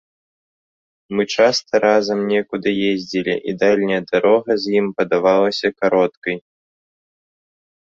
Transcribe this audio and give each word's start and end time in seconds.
Мы 1.17 1.23
часта 1.35 1.73
разам 1.83 2.19
некуды 2.33 2.69
ездзілі, 2.93 3.35
і 3.53 3.55
дальняя 3.65 4.01
дарога 4.11 4.51
з 4.65 4.75
ім 4.81 4.87
падавалася 5.03 5.67
кароткай. 5.81 6.35